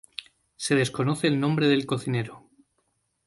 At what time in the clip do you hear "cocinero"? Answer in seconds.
1.85-2.49